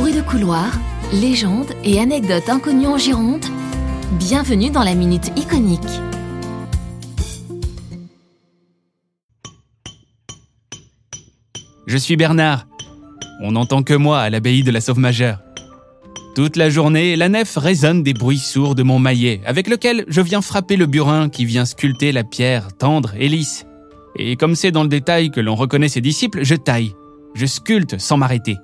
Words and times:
Bruits 0.00 0.14
de 0.14 0.22
couloir, 0.22 0.72
légendes 1.12 1.74
et 1.84 2.00
anecdotes 2.00 2.48
inconnues 2.48 2.86
en 2.86 2.96
Gironde. 2.96 3.44
Bienvenue 4.18 4.70
dans 4.70 4.82
la 4.82 4.94
Minute 4.94 5.30
Iconique. 5.36 5.78
Je 11.86 11.98
suis 11.98 12.16
Bernard. 12.16 12.66
On 13.42 13.52
n'entend 13.52 13.82
que 13.82 13.92
moi 13.92 14.20
à 14.20 14.30
l'abbaye 14.30 14.62
de 14.62 14.70
la 14.70 14.80
Sauve 14.80 14.98
Majeure. 15.00 15.42
Toute 16.34 16.56
la 16.56 16.70
journée, 16.70 17.14
la 17.14 17.28
nef 17.28 17.58
résonne 17.58 18.02
des 18.02 18.14
bruits 18.14 18.38
sourds 18.38 18.74
de 18.74 18.82
mon 18.82 18.98
maillet, 18.98 19.42
avec 19.44 19.68
lequel 19.68 20.06
je 20.08 20.22
viens 20.22 20.40
frapper 20.40 20.76
le 20.76 20.86
burin 20.86 21.28
qui 21.28 21.44
vient 21.44 21.66
sculpter 21.66 22.10
la 22.10 22.24
pierre 22.24 22.74
tendre 22.78 23.12
et 23.18 23.28
lisse. 23.28 23.66
Et 24.16 24.36
comme 24.36 24.54
c'est 24.54 24.70
dans 24.70 24.82
le 24.82 24.88
détail 24.88 25.30
que 25.30 25.40
l'on 25.40 25.56
reconnaît 25.56 25.88
ses 25.88 26.00
disciples, 26.00 26.42
je 26.42 26.54
taille, 26.54 26.94
je 27.34 27.44
sculpte 27.44 27.98
sans 27.98 28.16
m'arrêter. 28.16 28.56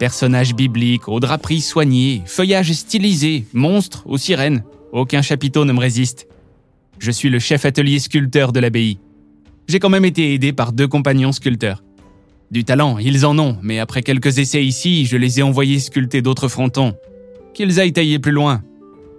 Personnages 0.00 0.54
bibliques, 0.54 1.08
aux 1.08 1.20
draperies 1.20 1.60
soignées, 1.60 2.22
feuillages 2.24 2.72
stylisés, 2.72 3.44
monstres 3.52 4.02
ou 4.06 4.16
sirènes, 4.16 4.64
aucun 4.92 5.20
chapiteau 5.20 5.66
ne 5.66 5.74
me 5.74 5.78
résiste. 5.78 6.26
Je 6.98 7.10
suis 7.10 7.28
le 7.28 7.38
chef 7.38 7.66
atelier 7.66 7.98
sculpteur 7.98 8.52
de 8.52 8.60
l'abbaye. 8.60 8.98
J'ai 9.68 9.78
quand 9.78 9.90
même 9.90 10.06
été 10.06 10.32
aidé 10.32 10.54
par 10.54 10.72
deux 10.72 10.88
compagnons 10.88 11.32
sculpteurs. 11.32 11.84
Du 12.50 12.64
talent, 12.64 12.96
ils 12.96 13.26
en 13.26 13.38
ont, 13.38 13.58
mais 13.60 13.78
après 13.78 14.00
quelques 14.00 14.38
essais 14.38 14.64
ici, 14.64 15.04
je 15.04 15.18
les 15.18 15.40
ai 15.40 15.42
envoyés 15.42 15.78
sculpter 15.78 16.22
d'autres 16.22 16.48
frontons. 16.48 16.94
Qu'ils 17.52 17.78
aillent 17.78 17.92
tailler 17.92 18.18
plus 18.18 18.32
loin. 18.32 18.62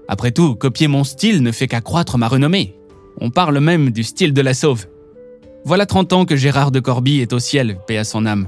Après 0.08 0.32
tout, 0.32 0.56
copier 0.56 0.88
mon 0.88 1.04
style 1.04 1.44
ne 1.44 1.52
fait 1.52 1.68
qu'accroître 1.68 2.18
ma 2.18 2.28
renommée. 2.28 2.74
On 3.20 3.30
parle 3.30 3.60
même 3.60 3.92
du 3.92 4.02
style 4.02 4.34
de 4.34 4.42
la 4.42 4.56
sauve. 4.56 4.88
Voilà 5.64 5.86
30 5.86 6.14
ans 6.14 6.26
que 6.26 6.36
Gérard 6.36 6.72
de 6.72 6.80
Corbie 6.80 7.20
est 7.20 7.34
au 7.34 7.40
ciel, 7.40 7.78
paix 7.86 7.98
à 7.98 8.04
son 8.04 8.26
âme. 8.26 8.48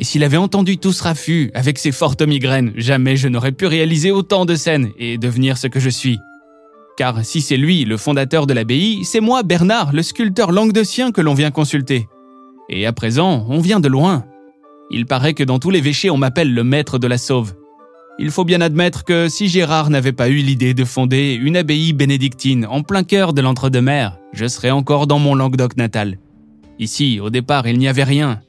Et 0.00 0.04
s'il 0.04 0.24
avait 0.24 0.38
entendu 0.38 0.78
tout 0.78 0.92
ce 0.92 1.02
raffut, 1.02 1.50
avec 1.52 1.78
ses 1.78 1.92
fortes 1.92 2.22
migraines, 2.22 2.72
jamais 2.74 3.16
je 3.16 3.28
n'aurais 3.28 3.52
pu 3.52 3.66
réaliser 3.66 4.10
autant 4.10 4.46
de 4.46 4.54
scènes 4.54 4.88
et 4.98 5.18
devenir 5.18 5.58
ce 5.58 5.66
que 5.66 5.78
je 5.78 5.90
suis. 5.90 6.18
Car 6.96 7.22
si 7.22 7.42
c'est 7.42 7.58
lui, 7.58 7.84
le 7.84 7.98
fondateur 7.98 8.46
de 8.46 8.54
l'abbaye, 8.54 9.04
c'est 9.04 9.20
moi, 9.20 9.42
Bernard, 9.42 9.92
le 9.92 10.02
sculpteur 10.02 10.52
languedocien 10.52 11.12
que 11.12 11.20
l'on 11.20 11.34
vient 11.34 11.50
consulter. 11.50 12.08
Et 12.70 12.86
à 12.86 12.94
présent, 12.94 13.44
on 13.50 13.60
vient 13.60 13.78
de 13.78 13.88
loin. 13.88 14.24
Il 14.90 15.04
paraît 15.04 15.34
que 15.34 15.44
dans 15.44 15.58
tous 15.58 15.68
les 15.68 15.82
véchés, 15.82 16.08
on 16.08 16.16
m'appelle 16.16 16.54
le 16.54 16.64
maître 16.64 16.98
de 16.98 17.06
la 17.06 17.18
sauve. 17.18 17.52
Il 18.18 18.30
faut 18.30 18.44
bien 18.44 18.62
admettre 18.62 19.04
que 19.04 19.28
si 19.28 19.48
Gérard 19.48 19.90
n'avait 19.90 20.12
pas 20.12 20.30
eu 20.30 20.36
l'idée 20.36 20.72
de 20.72 20.86
fonder 20.86 21.34
une 21.34 21.58
abbaye 21.58 21.92
bénédictine 21.92 22.64
en 22.64 22.82
plein 22.82 23.04
cœur 23.04 23.34
de 23.34 23.42
l'entre-deux-mers, 23.42 24.16
je 24.32 24.46
serais 24.46 24.70
encore 24.70 25.06
dans 25.06 25.18
mon 25.18 25.34
Languedoc 25.34 25.76
natal. 25.76 26.18
Ici, 26.78 27.20
au 27.20 27.28
départ, 27.28 27.68
il 27.68 27.76
n'y 27.76 27.88
avait 27.88 28.04
rien, 28.04 28.40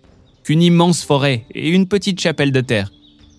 qu'une 0.44 0.62
immense 0.62 1.04
forêt 1.04 1.46
et 1.54 1.70
une 1.70 1.88
petite 1.88 2.20
chapelle 2.20 2.52
de 2.52 2.62
terre. 2.62 2.92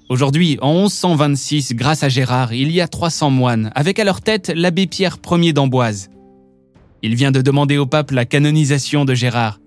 Aujourd'hui, 0.09 0.59
en 0.61 0.75
1126, 0.75 1.75
grâce 1.75 2.03
à 2.03 2.09
Gérard, 2.09 2.53
il 2.53 2.71
y 2.71 2.81
a 2.81 2.89
300 2.89 3.31
moines, 3.31 3.71
avec 3.75 3.99
à 3.99 4.05
leur 4.05 4.21
tête 4.21 4.53
l'abbé 4.55 4.87
Pierre 4.87 5.19
Ier 5.31 5.53
d'Amboise. 5.53 6.11
Il 7.03 7.15
vient 7.15 7.33
de 7.33 7.41
demander 7.41 7.79
au 7.79 7.87
pape 7.87 8.11
la 8.11 8.25
canonisation 8.25 9.05
de 9.05 9.15
Gérard. 9.15 9.59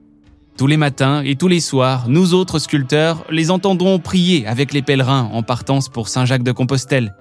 Tous 0.57 0.67
les 0.67 0.77
matins 0.77 1.21
et 1.21 1.35
tous 1.35 1.47
les 1.49 1.59
soirs, 1.59 2.07
nous 2.07 2.33
autres 2.33 2.59
sculpteurs 2.59 3.25
les 3.29 3.51
entendrons 3.51 3.99
prier 3.99 4.47
avec 4.47 4.71
les 4.71 4.81
pèlerins 4.81 5.29
en 5.33 5.43
partance 5.43 5.89
pour 5.89 6.07
Saint 6.07 6.25
Jacques 6.25 6.43
de 6.43 6.53
Compostelle. 6.53 7.15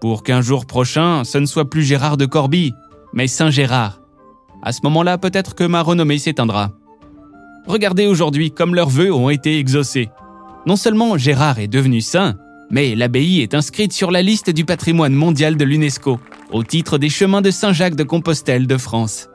Pour 0.00 0.22
qu'un 0.22 0.40
jour 0.40 0.64
prochain, 0.64 1.24
ce 1.24 1.36
ne 1.36 1.44
soit 1.46 1.68
plus 1.68 1.82
Gérard 1.82 2.16
de 2.16 2.24
Corbie, 2.24 2.72
mais 3.12 3.26
Saint 3.26 3.50
Gérard. 3.50 4.00
À 4.62 4.72
ce 4.72 4.80
moment-là, 4.84 5.18
peut-être 5.18 5.54
que 5.54 5.64
ma 5.64 5.82
renommée 5.82 6.18
s'éteindra. 6.18 6.72
Regardez 7.66 8.06
aujourd'hui 8.06 8.50
comme 8.50 8.74
leurs 8.74 8.88
vœux 8.88 9.12
ont 9.12 9.30
été 9.30 9.58
exaucés. 9.58 10.10
Non 10.66 10.76
seulement 10.76 11.16
Gérard 11.16 11.58
est 11.58 11.68
devenu 11.68 12.00
saint, 12.00 12.36
mais 12.70 12.94
l'abbaye 12.94 13.40
est 13.40 13.54
inscrite 13.54 13.92
sur 13.92 14.10
la 14.10 14.22
liste 14.22 14.50
du 14.50 14.64
patrimoine 14.64 15.14
mondial 15.14 15.56
de 15.56 15.64
l'UNESCO, 15.64 16.20
au 16.52 16.64
titre 16.64 16.98
des 16.98 17.08
chemins 17.08 17.42
de 17.42 17.50
Saint-Jacques 17.50 17.96
de 17.96 18.04
Compostelle 18.04 18.66
de 18.66 18.76
France. 18.76 19.28